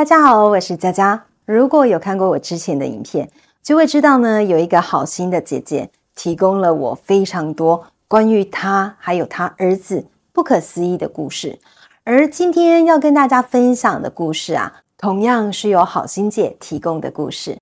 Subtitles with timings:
[0.00, 1.26] 大家好，我是佳佳。
[1.44, 3.30] 如果有看过我之前的影片，
[3.62, 11.58] 就会知道呢，有一个好心的姐姐提供了我非常多关于她还有她儿子不可思议的故事。
[12.04, 17.58] 而今天要跟大家分享的故事啊，同样是由好心姐提供的故事。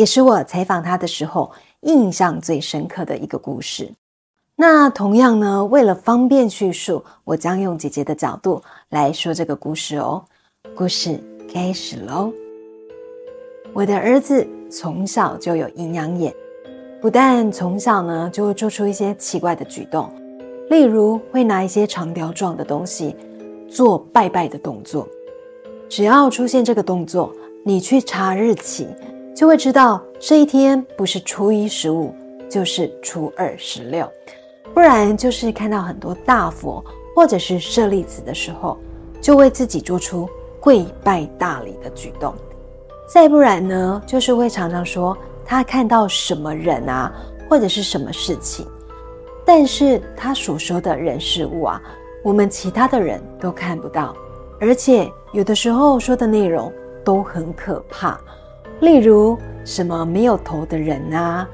[0.00, 3.92] 也是我采访他的时候印象最深刻的一个故事。
[4.56, 10.24] 那同样呢，为了方便叙述，我将用姐姐的角度来说这个故事哦。
[10.74, 12.32] 故事开始喽！
[13.74, 16.34] 我的儿子从小就有阴阳眼，
[16.98, 20.10] 不但从小呢就会做出一些奇怪的举动，
[20.70, 23.14] 例如会拿一些长条状的东西
[23.68, 25.06] 做拜拜的动作。
[25.90, 27.30] 只要出现这个动作，
[27.66, 28.88] 你去查日期。
[29.34, 32.14] 就会知道这一天不是初一十五，
[32.48, 34.10] 就是初二十六，
[34.74, 36.84] 不然就是看到很多大佛
[37.16, 38.78] 或者是舍利子的时候，
[39.20, 40.28] 就为自己做出
[40.60, 42.34] 跪拜大礼的举动。
[43.08, 47.12] 再不然呢，就是会常常说他看到什么人啊，
[47.48, 48.66] 或者是什么事情，
[49.44, 51.80] 但是他所说的人事物啊，
[52.22, 54.14] 我们其他的人都看不到，
[54.60, 56.70] 而且有的时候说的内容
[57.02, 58.20] 都很可怕。
[58.80, 61.46] 例如什么没有头的人啊，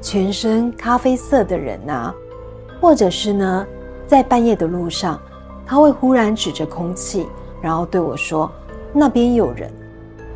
[0.00, 2.14] 全身咖啡色的人啊，
[2.80, 3.66] 或者是呢，
[4.06, 5.18] 在半夜的路上，
[5.66, 7.26] 他会忽然指着空气，
[7.62, 8.50] 然后对我说
[8.92, 9.72] ：“那边有人。”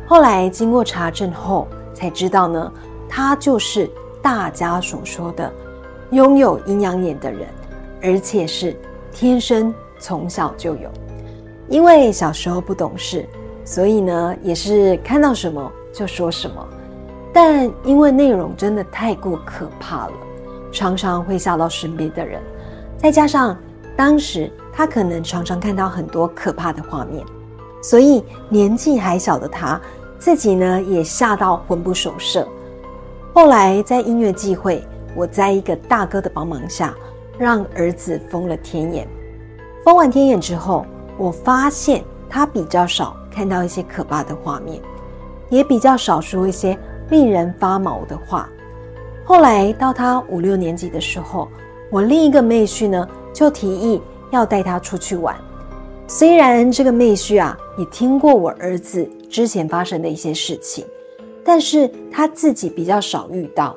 [0.07, 2.71] 后来经过查证后，才知道呢，
[3.07, 3.89] 他就是
[4.21, 5.53] 大家所说的
[6.09, 7.47] 拥有阴阳眼的人，
[8.01, 8.75] 而且是
[9.11, 10.89] 天生从小就有。
[11.67, 13.29] 因为小时候不懂事，
[13.69, 15.71] 所以呢，也是看到什么。
[15.91, 16.67] 就说什么，
[17.33, 20.13] 但因为内容真的太过可怕了，
[20.71, 22.41] 常常会吓到身边的人。
[22.97, 23.57] 再加上
[23.97, 27.25] 当时他可能常常看到很多可怕的画面，
[27.81, 29.81] 所以年纪还小的他
[30.19, 32.47] 自己呢也吓到魂不守舍。
[33.33, 34.83] 后来在音乐聚会，
[35.15, 36.95] 我在一个大哥的帮忙下，
[37.37, 39.07] 让儿子封了天眼。
[39.83, 40.85] 封完天眼之后，
[41.17, 44.81] 我发现他比较少看到一些可怕的画面。
[45.49, 46.77] 也比较少说一些
[47.09, 48.47] 令人发毛的话。
[49.25, 51.47] 后来到他五六年级的时候，
[51.91, 53.99] 我另一个妹婿呢就提议
[54.31, 55.35] 要带他出去玩。
[56.07, 60.85] 虽然这个妹婿啊也听过我儿子之前发生的一些事情，
[61.43, 63.75] 但是他自己比较少遇到。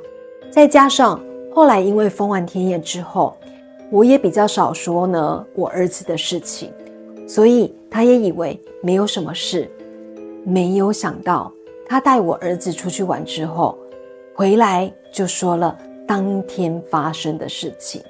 [0.51, 1.19] 再加上
[1.55, 3.35] 后来因为封完天眼之后，
[3.91, 6.71] 我也比较少说呢我儿子的事情，
[7.27, 9.71] 所以他也以为没有什么事。
[10.45, 11.53] 没有想到。
[11.87, 13.77] 他带我儿子出去玩之后，
[14.35, 15.77] 回来就说了
[16.09, 18.01] 当天发生的事情。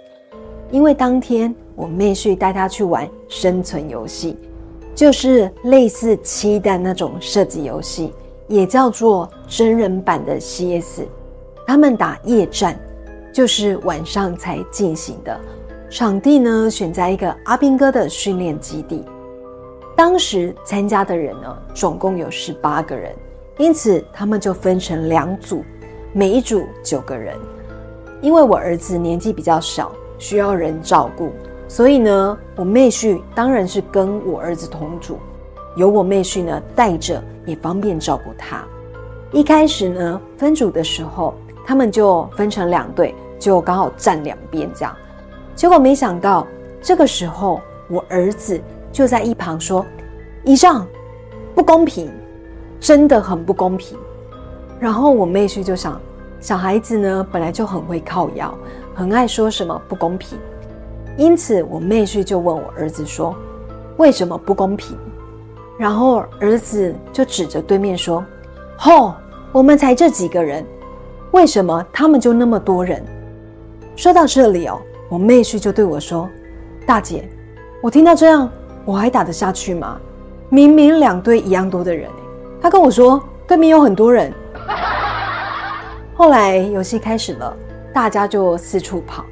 [0.70, 4.38] 因为当天我妹婿带他去玩生存游戏，
[4.94, 8.12] 就是类似七蛋那种射击游戏，
[8.46, 11.00] 也叫做真人版的 CS。
[11.66, 12.78] 他们打夜战，
[13.32, 15.40] 就是晚上才进行的。
[15.90, 19.04] 场地呢选在一个阿兵哥的训练基地。
[19.96, 23.14] 当时参加的人呢，总共有十八个人。
[23.58, 25.62] 因此，他们就分成两组，
[26.12, 27.36] 每一组九个人。
[28.20, 31.30] 因为我儿子年纪比较小，需要人照顾，
[31.68, 35.18] 所以呢，我妹婿当然是跟我儿子同组，
[35.76, 38.64] 由我妹婿呢带着，也方便照顾他。
[39.32, 41.34] 一开始呢，分组的时候，
[41.66, 44.96] 他们就分成两队，就刚好站两边这样。
[45.54, 46.46] 结果没想到，
[46.80, 48.60] 这个时候我儿子
[48.92, 49.84] 就在一旁说
[50.44, 50.86] ：“以上
[51.54, 52.10] 不公平。”
[52.78, 53.96] 真的很不公平。
[54.80, 56.00] 然后我妹婿就想，
[56.40, 58.52] 小孩子呢本来就很会靠腰，
[58.92, 60.36] 很爱说什么不公平。
[61.16, 63.36] 因此我妹婿就问我儿子说
[63.98, 64.98] ：“为什么不公平？”
[65.78, 68.24] 然后儿子就指着对面说
[68.76, 69.14] ：“吼，
[69.52, 70.66] 我们才这几个人，
[71.30, 73.00] 为什么他们就那么多人？”
[73.94, 76.28] 说到这里哦，我妹婿就对我说
[76.84, 77.28] ：“大姐，
[77.80, 78.50] 我听到这样，
[78.84, 79.98] 我还打得下去吗？
[80.48, 82.10] 明明两队一样多的人。”
[82.60, 84.32] 他跟我说，对面有很多人。
[86.14, 87.56] 后来游戏开始了，
[87.92, 89.24] 大家就四处跑，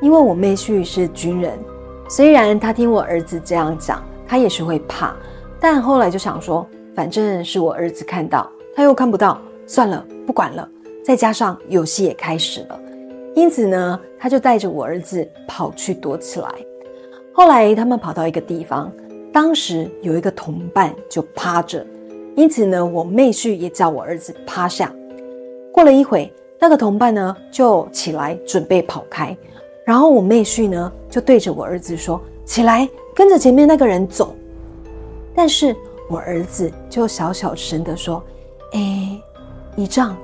[0.00, 1.58] 因为我妹婿是军人，
[2.08, 5.14] 虽然他听我儿子这样讲，他也是会怕，
[5.58, 6.64] 但后来就想说，
[6.94, 10.68] 反正是我儿子看到，他又看不到，算了，不管了。
[11.04, 12.78] 再加上游戏也开始了，
[13.34, 16.48] 因此呢，他就带着我儿子跑去躲起来。
[17.36, 18.90] 后来他们跑到一个地方，
[19.30, 21.86] 当时有一个同伴就趴着。
[22.34, 24.90] 因此呢，我妹婿也叫我儿子趴下。
[25.70, 29.36] 过了一会，那个同伴呢就起来准备跑开，
[29.84, 34.34] 然后我妹婿呢就对着我儿子说：“起来，跟着前面那个人走。”
[35.36, 35.76] 但是
[36.08, 38.24] 我儿子就小小声的说
[38.72, 39.20] ：“哎，
[39.76, 40.16] 姨丈，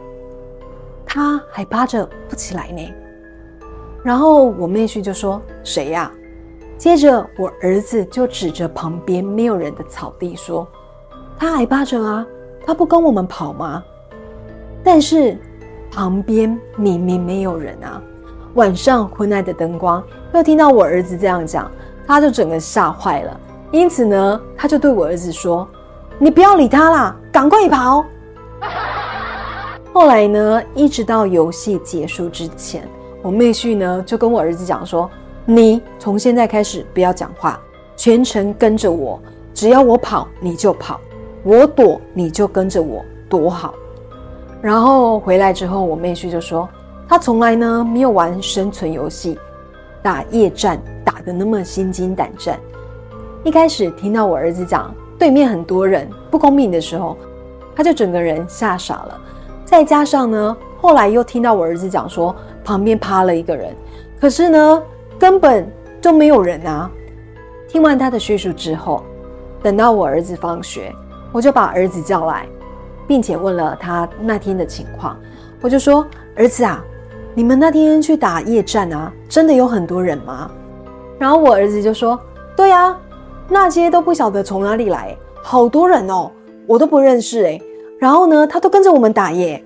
[1.04, 2.80] 他还趴着不起来呢。”
[4.02, 6.10] 然后我妹婿就说：“谁呀？”
[6.82, 10.66] 接着我儿子就指着旁边没有人的草地说
[11.38, 12.26] ：“他还趴着啊，
[12.66, 13.80] 他不跟我们跑吗？”
[14.82, 15.38] 但是
[15.92, 18.02] 旁边明明没有人啊，
[18.54, 20.02] 晚上昏暗的灯光，
[20.34, 21.70] 又听到我儿子这样讲，
[22.04, 23.40] 他就整个吓坏了。
[23.70, 25.68] 因此呢，他就对我儿子说
[26.18, 28.04] ：“你不要理他啦，赶快跑！”
[29.94, 32.82] 后来呢，一直到游戏结束之前。
[33.22, 35.08] 我妹婿呢就跟我儿子讲说
[35.44, 37.60] ：“你从现在开始不要讲话，
[37.96, 39.20] 全程跟着我，
[39.52, 41.00] 只要我跑你就跑，
[41.42, 43.74] 我躲你就跟着我躲好。”
[44.62, 46.68] 然后回来之后，我妹婿就说
[47.08, 49.38] ：“他从来呢没有玩生存游戏，
[50.00, 52.58] 打夜战打得那么心惊胆战。
[53.42, 57.16] 一开始听到我儿子讲对面很多人不公平的时候，
[57.74, 59.20] 他就整个人吓傻了。
[59.64, 62.34] 再加上呢，后来又听到我儿子讲说。”
[62.64, 63.74] 旁边趴了一个人，
[64.20, 64.82] 可是呢，
[65.22, 65.64] 根本
[66.00, 66.90] 就没有人啊！
[67.68, 69.04] 听完他的叙述之后，
[69.62, 70.92] 等到我儿子放学，
[71.30, 72.44] 我就把儿子叫来，
[73.06, 75.16] 并且问了他那天的情况。
[75.60, 76.04] 我就说
[76.34, 76.84] ：“儿子啊，
[77.36, 80.50] 你们那天去打夜战啊，真的有很多人吗？”
[81.20, 82.18] 然后我儿子就说
[82.56, 82.98] ：“对啊，
[83.48, 86.32] 那些都不晓得从哪里来，好多人哦，
[86.66, 87.60] 我都不认识哎。
[87.96, 89.62] 然后呢，他都跟着我们打耶。”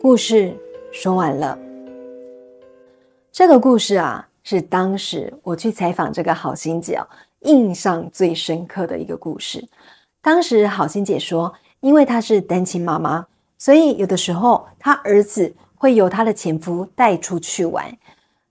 [0.00, 0.50] 故事。
[0.90, 1.58] 说完了，
[3.34, 7.04] 这个故事啊，是当时我去采访这个好心姐哦，
[7.40, 9.68] 印象最深刻的一个故事。
[10.22, 13.26] 当时好心姐说，因为她是单亲妈妈，
[13.58, 17.92] 所以有的时候她儿子会由她的前夫带出去玩。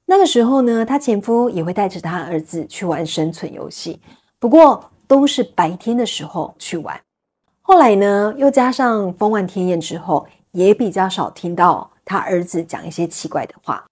[0.03, 4.01] 那个时候呢，她前夫也会带着她儿子去玩生存游戏，
[4.37, 6.99] 不过都是白天的时候去玩。
[7.61, 11.89] 后来呢，又加上风万天宴之后，也比较少听到。
[12.03, 13.85] 他儿子讲一些奇怪的话，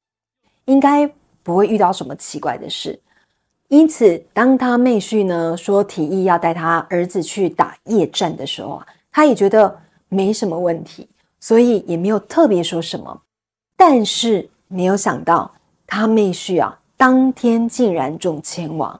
[0.71, 1.06] 应该
[1.44, 2.97] 不会遇到什么奇怪的事。
[3.68, 9.77] 因此，当他妹婿呢说提议要带他儿子去打夜战的时候啊，他也觉得
[10.07, 11.07] 没什么问题，
[11.39, 13.21] 所以也没有特别说什么。
[13.75, 15.51] 但是没有想到，
[15.85, 18.97] 他妹婿啊，当天竟然中前往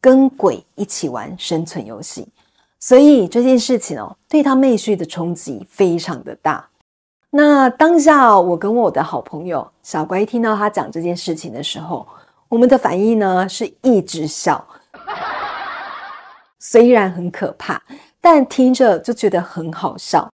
[0.00, 2.26] 跟鬼一起玩生存游戏，
[2.80, 6.68] 所以这件事情哦，对他妹婿的冲击非常的大。
[7.36, 12.06] 那当下，我跟我的好朋友小乖听到他讲这件事情的时候，
[12.48, 14.64] 我们的反应呢是一直笑。
[16.60, 17.82] 虽然很可怕，
[18.20, 20.30] 但听着就觉得很好笑。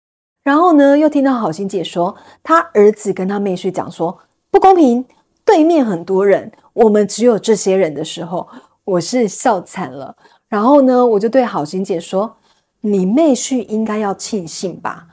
[0.45, 2.15] 然后呢，又听到好心姐说，
[2.45, 4.17] 她儿子跟她妹婿讲说
[4.53, 5.05] 不公平，
[5.45, 8.49] 对面很多人，我们只有这些人的时候，
[8.85, 10.15] 我是笑惨了。
[10.49, 12.37] 然后呢，我就对好心姐说，
[12.83, 15.09] 你妹婿应该要庆幸吧。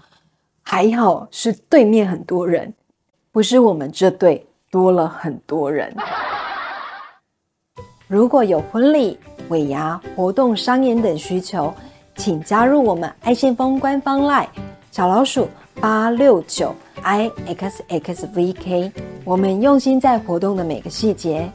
[0.74, 2.74] 还好是对面很多人，
[3.30, 5.94] 不是我们这队多了很多人。
[8.08, 9.20] 如果有婚礼、
[9.50, 11.74] 尾牙、活动、商演等需求，
[12.16, 14.48] 请加入我们爱先锋官方 LINE
[14.92, 15.46] 小老鼠
[15.82, 18.90] 八六九 i x x v k。
[19.26, 21.52] 我们用心在活动的每个细节。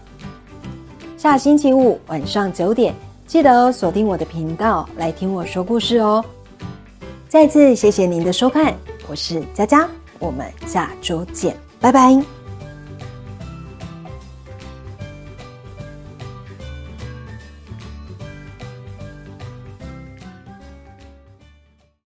[1.16, 2.94] 下星期五晚上九点，
[3.26, 6.22] 记得锁定我的频道来听我说故事哦。
[7.30, 8.74] 再次谢谢您的收看。
[9.08, 12.35] 我是佳佳，我们下周见，拜拜。